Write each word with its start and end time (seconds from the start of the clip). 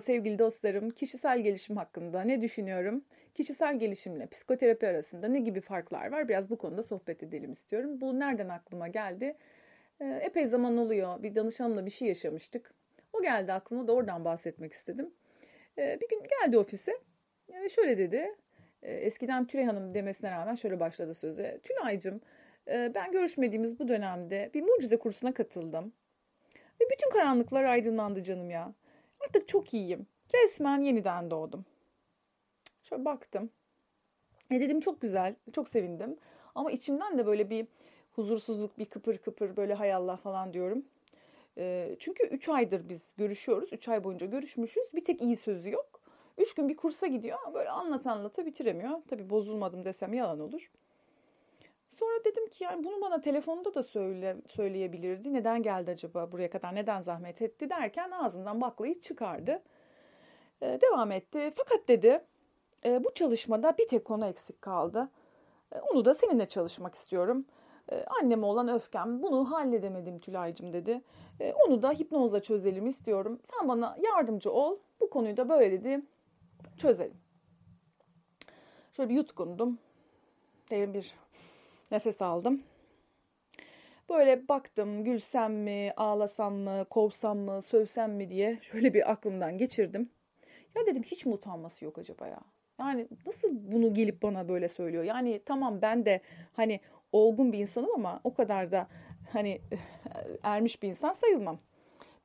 Sevgili 0.00 0.38
dostlarım. 0.38 0.90
Kişisel 0.90 1.40
gelişim 1.40 1.76
hakkında 1.76 2.22
ne 2.22 2.40
düşünüyorum? 2.40 3.04
Kişisel 3.34 3.78
gelişimle 3.78 4.26
psikoterapi 4.26 4.86
arasında 4.86 5.28
ne 5.28 5.40
gibi 5.40 5.60
farklar 5.60 6.12
var? 6.12 6.28
Biraz 6.28 6.50
bu 6.50 6.58
konuda 6.58 6.82
sohbet 6.82 7.22
edelim 7.22 7.50
istiyorum. 7.50 8.00
Bu 8.00 8.18
nereden 8.20 8.48
aklıma 8.48 8.88
geldi? 8.88 9.36
Ee, 10.00 10.20
epey 10.22 10.46
zaman 10.46 10.76
oluyor. 10.76 11.22
Bir 11.22 11.34
danışanla 11.34 11.86
bir 11.86 11.90
şey 11.90 12.08
yaşamıştık. 12.08 12.74
O 13.12 13.22
geldi 13.22 13.52
aklıma 13.52 13.88
da 13.88 13.92
oradan 13.92 14.24
bahsetmek 14.24 14.72
istedim. 14.72 15.10
Ee, 15.78 15.98
bir 16.00 16.08
gün 16.08 16.22
geldi 16.40 16.58
ofise 16.58 16.92
ve 17.48 17.68
şöyle 17.68 17.98
dedi. 17.98 18.34
Ee, 18.82 18.92
eskiden 18.92 19.46
Tülay 19.46 19.64
Hanım 19.64 19.94
demesine 19.94 20.30
rağmen 20.30 20.54
şöyle 20.54 20.80
başladı 20.80 21.14
söze. 21.14 21.60
Tülay'cığım 21.62 22.20
e, 22.68 22.92
ben 22.94 23.12
görüşmediğimiz 23.12 23.78
bu 23.78 23.88
dönemde 23.88 24.50
bir 24.54 24.62
mucize 24.62 24.96
kursuna 24.96 25.34
katıldım. 25.34 25.92
Ve 26.80 26.84
bütün 26.92 27.10
karanlıklar 27.10 27.64
aydınlandı 27.64 28.22
canım 28.22 28.50
ya. 28.50 28.74
Artık 29.20 29.48
çok 29.48 29.74
iyiyim. 29.74 30.06
Resmen 30.34 30.82
yeniden 30.82 31.30
doğdum. 31.30 31.64
Şöyle 32.82 33.04
baktım. 33.04 33.50
E 34.50 34.60
dedim 34.60 34.80
çok 34.80 35.00
güzel, 35.00 35.34
çok 35.52 35.68
sevindim. 35.68 36.16
Ama 36.54 36.70
içimden 36.70 37.18
de 37.18 37.26
böyle 37.26 37.50
bir 37.50 37.66
huzursuzluk, 38.12 38.78
bir 38.78 38.84
kıpır 38.84 39.18
kıpır 39.18 39.56
böyle 39.56 39.74
hay 39.74 39.94
Allah 39.94 40.16
falan 40.16 40.52
diyorum. 40.52 40.84
E, 41.58 41.96
çünkü 41.98 42.26
3 42.26 42.48
aydır 42.48 42.88
biz 42.88 43.14
görüşüyoruz. 43.16 43.72
3 43.72 43.88
ay 43.88 44.04
boyunca 44.04 44.26
görüşmüşüz. 44.26 44.84
Bir 44.94 45.04
tek 45.04 45.22
iyi 45.22 45.36
sözü 45.36 45.70
yok. 45.70 46.00
3 46.38 46.54
gün 46.54 46.68
bir 46.68 46.76
kursa 46.76 47.06
gidiyor 47.06 47.38
böyle 47.54 47.70
anlat 47.70 48.06
anlata 48.06 48.46
bitiremiyor. 48.46 49.02
Tabii 49.08 49.30
bozulmadım 49.30 49.84
desem 49.84 50.14
yalan 50.14 50.40
olur. 50.40 50.70
Sonra 52.00 52.24
dedim 52.24 52.48
ki 52.48 52.64
yani 52.64 52.84
bunu 52.84 53.00
bana 53.00 53.20
telefonda 53.20 53.74
da 53.74 53.82
söyle, 53.82 54.36
söyleyebilirdi. 54.48 55.32
Neden 55.32 55.62
geldi 55.62 55.90
acaba 55.90 56.32
buraya 56.32 56.50
kadar, 56.50 56.74
neden 56.74 57.00
zahmet 57.00 57.42
etti 57.42 57.70
derken 57.70 58.10
ağzından 58.10 58.60
baklayı 58.60 59.02
çıkardı. 59.02 59.62
Ee, 60.62 60.78
devam 60.80 61.12
etti. 61.12 61.52
Fakat 61.56 61.88
dedi 61.88 62.24
e, 62.84 63.04
bu 63.04 63.14
çalışmada 63.14 63.78
bir 63.78 63.88
tek 63.88 64.04
konu 64.04 64.26
eksik 64.26 64.62
kaldı. 64.62 65.08
E, 65.72 65.80
onu 65.80 66.04
da 66.04 66.14
seninle 66.14 66.48
çalışmak 66.48 66.94
istiyorum. 66.94 67.46
E, 67.92 68.04
anneme 68.04 68.46
olan 68.46 68.68
öfkem 68.68 69.22
bunu 69.22 69.50
halledemedim 69.50 70.18
Tülay'cım 70.18 70.72
dedi. 70.72 71.02
E, 71.40 71.52
onu 71.52 71.82
da 71.82 71.92
hipnozla 71.92 72.42
çözelim 72.42 72.86
istiyorum. 72.86 73.40
Sen 73.42 73.68
bana 73.68 73.96
yardımcı 74.02 74.52
ol. 74.52 74.78
Bu 75.00 75.10
konuyu 75.10 75.36
da 75.36 75.48
böyle 75.48 75.72
dedi 75.72 76.02
çözelim. 76.78 77.20
Şöyle 78.92 79.10
bir 79.10 79.14
yutkundum. 79.14 79.78
Derin 80.70 80.94
bir 80.94 81.19
Nefes 81.90 82.22
aldım. 82.22 82.62
Böyle 84.08 84.48
baktım 84.48 85.04
gülsem 85.04 85.54
mi, 85.54 85.92
ağlasam 85.96 86.54
mı, 86.54 86.84
kovsam 86.90 87.38
mı, 87.38 87.62
sövsem 87.62 88.12
mi 88.12 88.30
diye 88.30 88.58
şöyle 88.62 88.94
bir 88.94 89.10
aklımdan 89.10 89.58
geçirdim. 89.58 90.10
Ya 90.76 90.86
dedim 90.86 91.02
hiç 91.02 91.26
mi 91.26 91.32
utanması 91.32 91.84
yok 91.84 91.98
acaba 91.98 92.26
ya? 92.26 92.40
Yani 92.80 93.08
nasıl 93.26 93.48
bunu 93.52 93.94
gelip 93.94 94.22
bana 94.22 94.48
böyle 94.48 94.68
söylüyor? 94.68 95.04
Yani 95.04 95.42
tamam 95.46 95.82
ben 95.82 96.04
de 96.04 96.20
hani 96.52 96.80
olgun 97.12 97.52
bir 97.52 97.58
insanım 97.58 97.90
ama 97.94 98.20
o 98.24 98.34
kadar 98.34 98.72
da 98.72 98.88
hani 99.32 99.60
ermiş 100.42 100.82
bir 100.82 100.88
insan 100.88 101.12
sayılmam. 101.12 101.58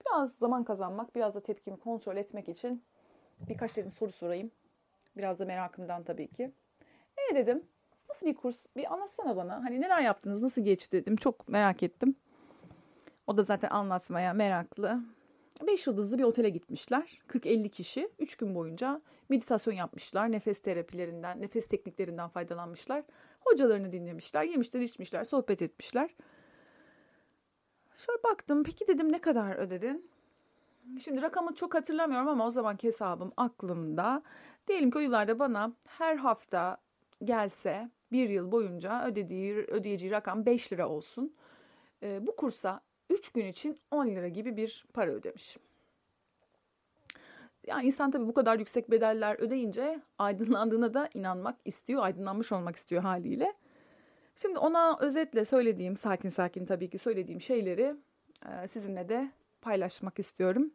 Biraz 0.06 0.36
zaman 0.36 0.64
kazanmak, 0.64 1.16
biraz 1.16 1.36
da 1.36 1.44
tepkimi 1.44 1.78
kontrol 1.78 2.18
etmek 2.18 2.50
için 2.50 2.84
birkaç 3.50 3.78
dedim 3.78 3.92
soru 3.92 4.12
sorayım. 4.12 4.52
Biraz 5.18 5.40
da 5.40 5.46
merakımdan 5.46 6.04
tabii 6.04 6.28
ki. 6.28 6.52
E 7.32 7.36
dedim 7.36 7.64
Nasıl 8.16 8.28
bir 8.28 8.36
kurs? 8.36 8.56
Bir 8.78 8.94
anlatsana 8.94 9.36
bana. 9.36 9.64
Hani 9.64 9.82
neler 9.82 10.02
yaptınız? 10.02 10.44
Nasıl 10.44 10.62
geçti 10.62 10.92
dedim. 10.92 11.16
Çok 11.16 11.50
merak 11.50 11.84
ettim. 11.84 12.16
O 13.28 13.38
da 13.38 13.44
zaten 13.44 13.70
anlatmaya 13.70 14.34
meraklı. 14.34 15.00
Beş 15.68 15.88
yıldızlı 15.88 16.18
bir 16.18 16.24
otele 16.24 16.50
gitmişler. 16.50 17.22
40-50 17.28 17.70
kişi. 17.70 18.10
Üç 18.20 18.36
gün 18.36 18.56
boyunca 18.56 19.02
meditasyon 19.30 19.74
yapmışlar. 19.74 20.32
Nefes 20.32 20.62
terapilerinden, 20.62 21.42
nefes 21.42 21.68
tekniklerinden 21.68 22.30
faydalanmışlar. 22.30 23.04
Hocalarını 23.42 23.92
dinlemişler. 23.92 24.44
Yemişler, 24.44 24.82
içmişler, 24.82 25.24
sohbet 25.24 25.62
etmişler. 25.62 26.10
Şöyle 27.98 28.24
baktım. 28.24 28.64
Peki 28.64 28.88
dedim 28.88 29.12
ne 29.12 29.22
kadar 29.22 29.56
ödedin? 29.56 30.12
Şimdi 31.00 31.22
rakamı 31.22 31.56
çok 31.56 31.76
hatırlamıyorum 31.76 32.28
ama 32.28 32.46
o 32.48 32.52
zamanki 32.52 32.88
hesabım 32.88 33.32
aklımda. 33.38 34.22
Diyelim 34.68 34.92
ki 34.92 34.98
o 34.98 35.02
yıllarda 35.02 35.40
bana 35.40 35.74
her 35.88 36.16
hafta 36.16 36.78
gelse 37.24 37.90
bir 38.12 38.30
yıl 38.30 38.52
boyunca 38.52 39.08
ödediği, 39.08 39.56
ödeyeceği 39.56 40.12
rakam 40.12 40.46
5 40.46 40.74
lira 40.74 40.90
olsun. 40.90 41.36
E, 42.04 42.28
bu 42.28 42.36
kursa 42.36 42.82
3 43.10 43.32
gün 43.32 43.46
için 43.46 43.80
10 43.92 44.08
lira 44.08 44.28
gibi 44.28 44.58
bir 44.58 44.86
para 44.94 45.12
ödemiş. 45.12 45.58
Yani 47.68 47.86
insan 47.86 48.12
tabii 48.12 48.28
bu 48.28 48.34
kadar 48.34 48.60
yüksek 48.60 48.92
bedeller 48.92 49.36
ödeyince 49.40 50.02
aydınlandığına 50.18 50.94
da 50.94 51.10
inanmak 51.14 51.56
istiyor, 51.66 52.04
aydınlanmış 52.04 52.52
olmak 52.52 52.76
istiyor 52.76 53.02
haliyle. 53.02 53.54
Şimdi 54.36 54.60
ona 54.60 54.98
özetle 55.00 55.46
söylediğim, 55.46 55.98
sakin 55.98 56.30
sakin 56.30 56.66
tabii 56.66 56.90
ki 56.90 56.98
söylediğim 56.98 57.42
şeyleri 57.42 57.96
e, 58.50 58.68
sizinle 58.68 59.10
de 59.10 59.32
paylaşmak 59.62 60.20
istiyorum. 60.20 60.72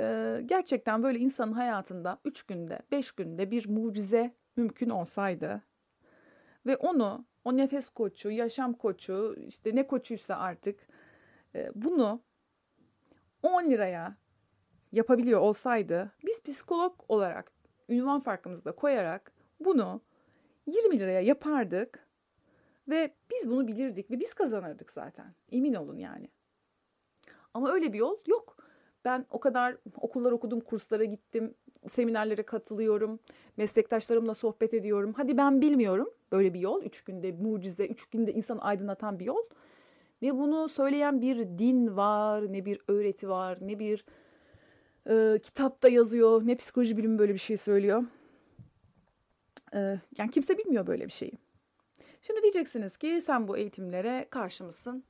E, 0.00 0.38
gerçekten 0.46 1.02
böyle 1.02 1.18
insanın 1.18 1.52
hayatında 1.52 2.18
3 2.24 2.42
günde, 2.42 2.80
5 2.90 3.12
günde 3.12 3.50
bir 3.50 3.68
mucize 3.68 4.34
mümkün 4.56 4.90
olsaydı 4.90 5.62
ve 6.66 6.76
onu 6.76 7.24
o 7.44 7.56
nefes 7.56 7.88
koçu, 7.88 8.30
yaşam 8.30 8.74
koçu, 8.74 9.36
işte 9.46 9.76
ne 9.76 9.86
koçuysa 9.86 10.36
artık 10.36 10.80
e, 11.54 11.70
bunu 11.74 12.22
10 13.42 13.70
liraya 13.70 14.16
yapabiliyor 14.92 15.40
olsaydı 15.40 16.12
biz 16.26 16.42
psikolog 16.42 16.94
olarak 17.08 17.52
ünvan 17.88 18.20
farkımızı 18.20 18.64
da 18.64 18.72
koyarak 18.72 19.32
bunu 19.60 20.00
20 20.66 21.00
liraya 21.00 21.20
yapardık 21.20 22.06
ve 22.88 23.14
biz 23.30 23.50
bunu 23.50 23.68
bilirdik 23.68 24.10
ve 24.10 24.20
biz 24.20 24.34
kazanırdık 24.34 24.92
zaten. 24.92 25.34
Emin 25.52 25.74
olun 25.74 25.96
yani. 25.96 26.28
Ama 27.54 27.72
öyle 27.72 27.92
bir 27.92 27.98
yol 27.98 28.16
yok. 28.26 28.56
Ben 29.04 29.26
o 29.30 29.40
kadar 29.40 29.76
okullar 29.96 30.32
okudum, 30.32 30.60
kurslara 30.60 31.04
gittim, 31.04 31.54
seminerlere 31.90 32.42
katılıyorum, 32.42 33.20
meslektaşlarımla 33.56 34.34
sohbet 34.34 34.74
ediyorum. 34.74 35.12
Hadi 35.16 35.36
ben 35.36 35.60
bilmiyorum 35.60 36.10
böyle 36.32 36.54
bir 36.54 36.60
yol. 36.60 36.82
Üç 36.82 37.04
günde 37.04 37.32
mucize, 37.32 37.86
üç 37.86 38.06
günde 38.06 38.32
insan 38.32 38.58
aydınlatan 38.58 39.18
bir 39.18 39.24
yol. 39.24 39.42
Ne 40.22 40.34
bunu 40.34 40.68
söyleyen 40.68 41.20
bir 41.20 41.36
din 41.36 41.96
var, 41.96 42.52
ne 42.52 42.64
bir 42.64 42.80
öğreti 42.88 43.28
var, 43.28 43.58
ne 43.60 43.78
bir 43.78 44.04
e, 45.10 45.38
kitapta 45.38 45.88
yazıyor, 45.88 46.46
ne 46.46 46.54
psikoloji 46.54 46.96
bilimi 46.96 47.18
böyle 47.18 47.34
bir 47.34 47.38
şey 47.38 47.56
söylüyor. 47.56 48.04
E, 49.74 49.78
yani 50.18 50.30
kimse 50.30 50.58
bilmiyor 50.58 50.86
böyle 50.86 51.06
bir 51.06 51.12
şeyi. 51.12 51.38
Şimdi 52.22 52.42
diyeceksiniz 52.42 52.96
ki 52.96 53.20
sen 53.26 53.48
bu 53.48 53.56
eğitimlere 53.56 54.26
karşı 54.30 54.64
mısın? 54.64 55.04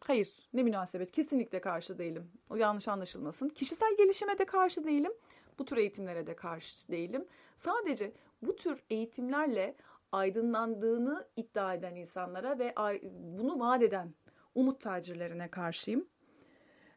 Hayır, 0.00 0.48
ne 0.52 0.62
münasebet. 0.62 1.12
Kesinlikle 1.12 1.60
karşı 1.60 1.98
değilim. 1.98 2.30
O 2.50 2.56
yanlış 2.56 2.88
anlaşılmasın. 2.88 3.48
Kişisel 3.48 3.96
gelişime 3.96 4.38
de 4.38 4.44
karşı 4.44 4.84
değilim. 4.84 5.12
Bu 5.58 5.64
tür 5.64 5.76
eğitimlere 5.76 6.26
de 6.26 6.36
karşı 6.36 6.88
değilim. 6.88 7.24
Sadece 7.56 8.12
bu 8.42 8.56
tür 8.56 8.82
eğitimlerle 8.90 9.74
aydınlandığını 10.12 11.28
iddia 11.36 11.74
eden 11.74 11.94
insanlara 11.94 12.58
ve 12.58 12.74
bunu 13.12 13.60
vaat 13.60 13.82
eden 13.82 14.14
umut 14.54 14.80
tacirlerine 14.80 15.48
karşıyım. 15.48 16.08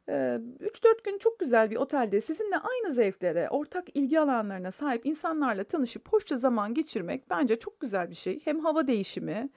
3-4 0.08 0.12
ee, 0.12 0.72
gün 1.04 1.18
çok 1.18 1.40
güzel 1.40 1.72
bir 1.72 1.76
otelde 1.76 2.22
sizinle 2.22 2.58
aynı 2.58 2.94
zevklere, 2.94 3.50
ortak 3.50 3.96
ilgi 3.96 4.20
alanlarına 4.20 4.72
sahip 4.72 5.06
insanlarla 5.06 5.64
tanışıp 5.64 6.14
hoşça 6.14 6.38
zaman 6.38 6.74
geçirmek 6.74 7.30
bence 7.30 7.60
çok 7.60 7.80
güzel 7.80 8.10
bir 8.10 8.16
şey. 8.16 8.40
Hem 8.46 8.60
hava 8.60 8.88
değişimi, 8.88 9.50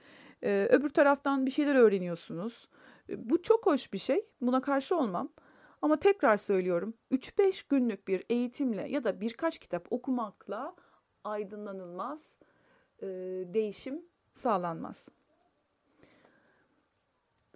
e, 0.43 0.67
öbür 0.71 0.89
taraftan 0.89 1.45
bir 1.45 1.51
şeyler 1.51 1.75
öğreniyorsunuz. 1.75 2.69
E, 3.09 3.29
bu 3.29 3.41
çok 3.41 3.65
hoş 3.65 3.93
bir 3.93 3.97
şey. 3.97 4.25
Buna 4.41 4.61
karşı 4.61 4.97
olmam. 4.97 5.29
Ama 5.81 5.99
tekrar 5.99 6.37
söylüyorum 6.37 6.93
3-5 7.11 7.63
günlük 7.69 8.07
bir 8.07 8.23
eğitimle 8.29 8.89
ya 8.89 9.03
da 9.03 9.21
birkaç 9.21 9.57
kitap 9.59 9.87
okumakla 9.89 10.75
aydınlanılmaz, 11.23 12.37
e, 13.01 13.07
değişim 13.53 14.05
sağlanmaz. 14.33 15.09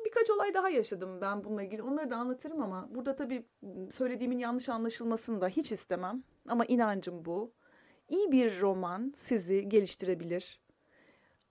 Birkaç 0.06 0.30
olay 0.30 0.54
daha 0.54 0.70
yaşadım 0.70 1.22
ben 1.22 1.44
bununla 1.44 1.64
ilgili. 1.64 1.82
Onları 1.82 2.10
da 2.10 2.16
anlatırım 2.16 2.62
ama 2.62 2.88
burada 2.92 3.16
tabii 3.16 3.46
söylediğimin 3.92 4.40
yanlış 4.40 4.70
anlaşılmasını 4.70 5.42
da 5.42 5.48
hiç 5.48 5.72
istemem. 5.72 6.24
Ama 6.48 6.66
inancım 6.66 7.26
bu. 7.26 7.54
İyi 8.10 8.32
bir 8.32 8.62
roman 8.62 9.14
sizi 9.18 9.70
geliştirebilir. 9.70 10.60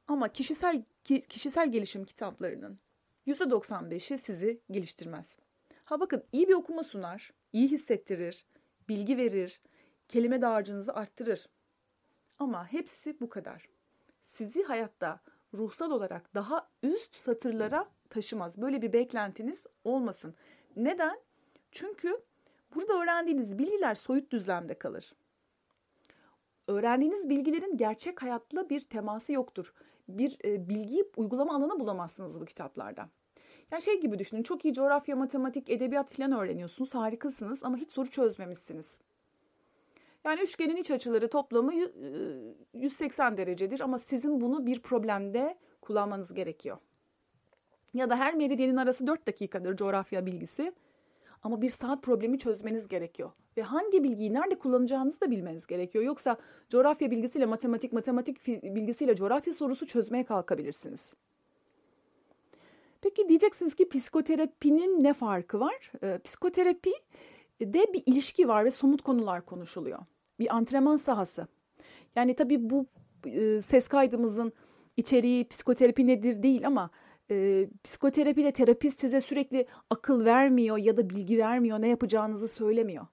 Ama 0.08 0.28
kişisel 0.28 0.84
kişisel 1.28 1.72
gelişim 1.72 2.04
kitaplarının 2.04 2.78
%95'i 3.26 4.18
sizi 4.18 4.60
geliştirmez. 4.70 5.36
Ha 5.84 6.00
bakın 6.00 6.24
iyi 6.32 6.48
bir 6.48 6.54
okuma 6.54 6.84
sunar, 6.84 7.32
iyi 7.52 7.68
hissettirir, 7.68 8.46
bilgi 8.88 9.16
verir, 9.16 9.60
kelime 10.08 10.42
dağarcığınızı 10.42 10.94
arttırır. 10.94 11.48
Ama 12.38 12.72
hepsi 12.72 13.20
bu 13.20 13.28
kadar. 13.28 13.68
Sizi 14.38 14.62
hayatta 14.62 15.20
ruhsal 15.54 15.90
olarak 15.90 16.34
daha 16.34 16.68
üst 16.82 17.16
satırlara 17.16 17.88
taşımaz. 18.10 18.58
Böyle 18.58 18.82
bir 18.82 18.92
beklentiniz 18.92 19.66
olmasın. 19.84 20.34
Neden? 20.76 21.20
Çünkü 21.70 22.22
Burada 22.74 22.92
öğrendiğiniz 22.92 23.58
bilgiler 23.58 23.94
soyut 23.94 24.32
düzlemde 24.32 24.74
kalır. 24.74 25.12
Öğrendiğiniz 26.66 27.28
bilgilerin 27.28 27.76
gerçek 27.76 28.22
hayatla 28.22 28.70
bir 28.70 28.80
teması 28.80 29.32
yoktur. 29.32 29.74
Bir 30.08 30.36
e, 30.44 30.68
bilgiyi 30.68 31.04
uygulama 31.16 31.56
alanı 31.56 31.80
bulamazsınız 31.80 32.40
bu 32.40 32.44
kitaplarda. 32.44 33.08
Yani 33.70 33.82
şey 33.82 34.00
gibi 34.00 34.18
düşünün 34.18 34.42
çok 34.42 34.64
iyi 34.64 34.74
coğrafya, 34.74 35.16
matematik, 35.16 35.70
edebiyat 35.70 36.10
falan 36.10 36.32
öğreniyorsunuz 36.32 36.94
harikasınız 36.94 37.64
ama 37.64 37.76
hiç 37.76 37.90
soru 37.90 38.10
çözmemişsiniz. 38.10 39.00
Yani 40.24 40.40
üçgenin 40.40 40.76
iç 40.76 40.90
açıları 40.90 41.30
toplamı 41.30 41.72
180 42.74 43.36
derecedir 43.36 43.80
ama 43.80 43.98
sizin 43.98 44.40
bunu 44.40 44.66
bir 44.66 44.80
problemde 44.80 45.58
kullanmanız 45.80 46.34
gerekiyor. 46.34 46.78
Ya 47.94 48.10
da 48.10 48.16
her 48.16 48.34
meridyenin 48.34 48.76
arası 48.76 49.06
4 49.06 49.26
dakikadır 49.26 49.76
coğrafya 49.76 50.26
bilgisi. 50.26 50.72
Ama 51.42 51.62
bir 51.62 51.68
saat 51.68 52.02
problemi 52.02 52.38
çözmeniz 52.38 52.88
gerekiyor. 52.88 53.30
Ve 53.56 53.62
hangi 53.62 54.04
bilgiyi 54.04 54.34
nerede 54.34 54.58
kullanacağınızı 54.58 55.20
da 55.20 55.30
bilmeniz 55.30 55.66
gerekiyor. 55.66 56.04
Yoksa 56.04 56.36
coğrafya 56.70 57.10
bilgisiyle 57.10 57.46
matematik, 57.46 57.92
matematik 57.92 58.46
bilgisiyle 58.46 59.16
coğrafya 59.16 59.52
sorusu 59.52 59.86
çözmeye 59.86 60.24
kalkabilirsiniz. 60.24 61.12
Peki 63.00 63.28
diyeceksiniz 63.28 63.74
ki 63.74 63.88
psikoterapinin 63.88 65.04
ne 65.04 65.14
farkı 65.14 65.60
var? 65.60 65.92
Ee, 66.02 66.18
psikoterapi 66.24 66.92
de 67.60 67.92
bir 67.92 68.02
ilişki 68.06 68.48
var 68.48 68.64
ve 68.64 68.70
somut 68.70 69.02
konular 69.02 69.46
konuşuluyor. 69.46 69.98
Bir 70.38 70.56
antrenman 70.56 70.96
sahası. 70.96 71.46
Yani 72.16 72.34
tabii 72.34 72.70
bu 72.70 72.86
e, 73.26 73.62
ses 73.62 73.88
kaydımızın 73.88 74.52
içeriği 74.96 75.48
psikoterapi 75.48 76.06
nedir 76.06 76.42
değil 76.42 76.66
ama 76.66 76.90
e, 77.30 77.68
psikoterapiyle 77.84 78.52
terapist 78.52 79.00
size 79.00 79.20
sürekli 79.20 79.66
akıl 79.90 80.24
vermiyor 80.24 80.76
ya 80.76 80.96
da 80.96 81.10
bilgi 81.10 81.38
vermiyor, 81.38 81.80
ne 81.80 81.88
yapacağınızı 81.88 82.48
söylemiyor. 82.48 83.06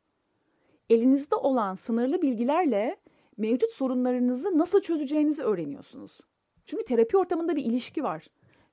Elinizde 0.90 1.36
olan 1.36 1.76
sınırlı 1.76 2.22
bilgilerle 2.22 2.98
mevcut 3.38 3.72
sorunlarınızı 3.72 4.58
nasıl 4.58 4.82
çözeceğinizi 4.82 5.44
öğreniyorsunuz. 5.44 6.20
Çünkü 6.66 6.86
terapi 6.86 7.18
ortamında 7.18 7.56
bir 7.56 7.66
ilişki 7.66 8.04
var 8.04 8.28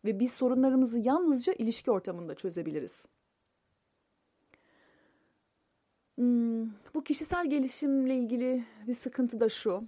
ve 0.05 0.21
biz 0.21 0.33
sorunlarımızı 0.33 0.99
yalnızca 0.99 1.53
ilişki 1.53 1.91
ortamında 1.91 2.35
çözebiliriz. 2.35 3.07
Hmm, 6.17 6.65
bu 6.95 7.05
kişisel 7.05 7.51
gelişimle 7.51 8.17
ilgili 8.17 8.65
bir 8.87 8.95
sıkıntı 8.95 9.41
da 9.41 9.49
şu. 9.49 9.85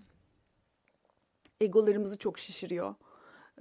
Egolarımızı 1.61 2.19
çok 2.19 2.39
şişiriyor. 2.39 2.95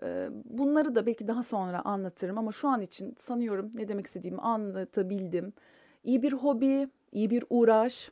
Ee, 0.04 0.30
bunları 0.46 0.96
da 0.96 1.06
belki 1.06 1.28
daha 1.28 1.44
sonra 1.44 1.82
anlatırım 1.86 2.38
ama 2.38 2.52
şu 2.52 2.68
an 2.68 2.82
için 2.82 3.16
sanıyorum 3.20 3.72
ne 3.76 3.88
demek 3.88 4.08
istediğimi 4.08 4.42
anlatabildim. 4.42 5.54
İyi 6.04 6.22
bir 6.22 6.34
hobi, 6.34 6.88
iyi 7.12 7.30
bir 7.30 7.44
uğraş 7.50 8.12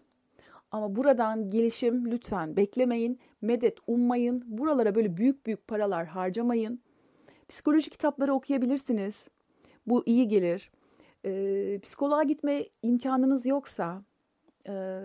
ama 0.72 0.96
buradan 0.96 1.50
gelişim 1.50 2.12
lütfen 2.12 2.58
beklemeyin, 2.58 3.20
medet 3.42 3.78
ummayın, 3.88 4.44
buralara 4.48 4.96
böyle 4.96 5.18
büyük 5.18 5.46
büyük 5.46 5.68
paralar 5.68 6.06
harcamayın. 6.06 6.82
Psikoloji 7.50 7.90
kitapları 7.90 8.34
okuyabilirsiniz. 8.34 9.28
Bu 9.88 10.04
iyi 10.06 10.28
gelir. 10.28 10.72
Ee, 11.26 11.80
psikoloğa 11.84 12.24
gitme 12.24 12.66
imkanınız 12.84 13.46
yoksa 13.46 14.04
e, 14.68 15.02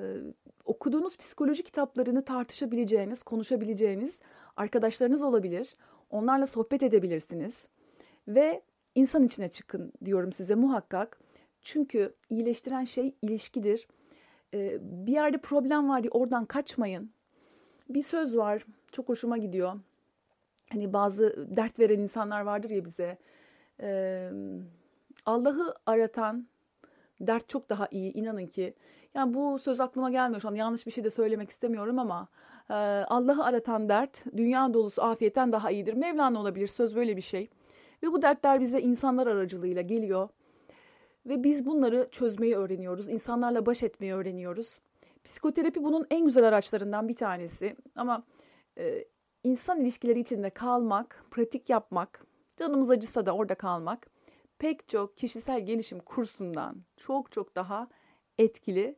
okuduğunuz 0.64 1.16
psikoloji 1.16 1.62
kitaplarını 1.62 2.24
tartışabileceğiniz, 2.24 3.22
konuşabileceğiniz 3.22 4.18
arkadaşlarınız 4.56 5.22
olabilir. 5.22 5.76
Onlarla 6.10 6.46
sohbet 6.46 6.82
edebilirsiniz. 6.82 7.66
Ve 8.28 8.62
insan 8.94 9.24
içine 9.24 9.48
çıkın 9.48 9.92
diyorum 10.04 10.32
size 10.32 10.54
muhakkak. 10.54 11.20
Çünkü 11.62 12.14
iyileştiren 12.30 12.84
şey 12.84 13.14
ilişkidir. 13.22 13.88
Ee, 14.54 14.78
bir 14.80 15.12
yerde 15.12 15.38
problem 15.38 15.88
var 15.88 16.02
diye 16.02 16.10
oradan 16.10 16.44
kaçmayın. 16.44 17.10
Bir 17.88 18.02
söz 18.02 18.36
var 18.36 18.66
çok 18.92 19.08
hoşuma 19.08 19.38
gidiyor. 19.38 19.72
Hani 20.72 20.92
bazı 20.92 21.46
dert 21.56 21.78
veren 21.80 21.98
insanlar 21.98 22.40
vardır 22.40 22.70
ya 22.70 22.84
bize. 22.84 23.18
Ee, 23.80 24.30
Allah'ı 25.26 25.74
aratan 25.86 26.46
dert 27.20 27.48
çok 27.48 27.70
daha 27.70 27.88
iyi 27.90 28.12
inanın 28.12 28.46
ki. 28.46 28.74
Yani 29.16 29.34
bu 29.34 29.58
söz 29.58 29.80
aklıma 29.80 30.10
gelmiyor 30.10 30.40
şu 30.40 30.48
an 30.48 30.54
yanlış 30.54 30.86
bir 30.86 30.90
şey 30.90 31.04
de 31.04 31.10
söylemek 31.10 31.50
istemiyorum 31.50 31.98
ama 31.98 32.28
ee, 32.70 32.74
Allah'ı 33.08 33.44
aratan 33.44 33.88
dert 33.88 34.24
dünya 34.36 34.74
dolusu 34.74 35.02
afiyetten 35.02 35.52
daha 35.52 35.70
iyidir. 35.70 35.94
Mevlana 35.94 36.40
olabilir 36.40 36.66
söz 36.66 36.96
böyle 36.96 37.16
bir 37.16 37.22
şey. 37.22 37.50
Ve 38.02 38.12
bu 38.12 38.22
dertler 38.22 38.60
bize 38.60 38.80
insanlar 38.80 39.26
aracılığıyla 39.26 39.82
geliyor. 39.82 40.28
Ve 41.26 41.44
biz 41.44 41.66
bunları 41.66 42.08
çözmeyi 42.10 42.56
öğreniyoruz. 42.56 43.08
insanlarla 43.08 43.66
baş 43.66 43.82
etmeyi 43.82 44.14
öğreniyoruz. 44.14 44.80
Psikoterapi 45.24 45.84
bunun 45.84 46.06
en 46.10 46.26
güzel 46.26 46.44
araçlarından 46.44 47.08
bir 47.08 47.16
tanesi. 47.16 47.76
Ama 47.96 48.22
e, 48.78 49.04
insan 49.44 49.80
ilişkileri 49.80 50.20
içinde 50.20 50.50
kalmak, 50.50 51.24
pratik 51.30 51.70
yapmak, 51.70 52.26
canımız 52.56 52.90
acısa 52.90 53.26
da 53.26 53.32
orada 53.32 53.54
kalmak 53.54 54.06
pek 54.58 54.88
çok 54.88 55.16
kişisel 55.16 55.66
gelişim 55.66 55.98
kursundan 56.00 56.76
çok 56.96 57.32
çok 57.32 57.56
daha 57.56 57.88
etkili 58.38 58.96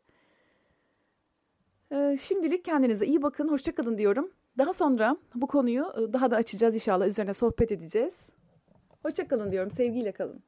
şimdilik 2.21 2.65
kendinize 2.65 3.07
iyi 3.07 3.23
bakın, 3.23 3.49
hoşçakalın 3.49 3.99
diyorum. 3.99 4.31
Daha 4.59 4.73
sonra 4.73 5.17
bu 5.35 5.47
konuyu 5.47 5.85
e, 5.85 6.13
daha 6.13 6.31
da 6.31 6.37
açacağız 6.37 6.75
inşallah, 6.75 7.07
üzerine 7.07 7.35
sohbet 7.35 7.73
edeceğiz. 7.73 8.31
Hoşçakalın 9.03 9.53
diyorum, 9.53 9.71
sevgiyle 9.71 10.13
kalın. 10.13 10.43